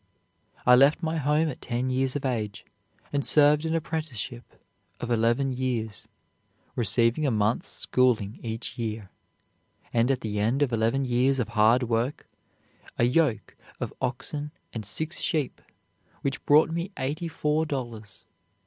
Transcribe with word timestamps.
I 0.65 0.73
left 0.75 1.03
my 1.03 1.17
home 1.17 1.47
at 1.49 1.61
ten 1.61 1.91
years 1.91 2.15
of 2.15 2.25
age, 2.25 2.65
and 3.13 3.23
served 3.23 3.65
an 3.67 3.75
apprenticeship 3.75 4.59
of 4.99 5.11
eleven 5.11 5.51
years, 5.51 6.07
receiving 6.75 7.23
a 7.23 7.29
month's 7.29 7.69
schooling 7.69 8.39
each 8.41 8.79
year, 8.79 9.11
and, 9.93 10.09
at 10.09 10.21
the 10.21 10.39
end 10.39 10.63
of 10.63 10.73
eleven 10.73 11.05
years 11.05 11.37
of 11.37 11.49
hard 11.49 11.83
work, 11.83 12.27
a 12.97 13.03
yoke 13.03 13.55
of 13.79 13.93
oxen 14.01 14.49
and 14.73 14.87
six 14.87 15.19
sheep, 15.19 15.61
which 16.23 16.43
brought 16.47 16.71
me 16.71 16.89
eighty 16.97 17.27
four 17.27 17.67
dollars. 17.67 18.25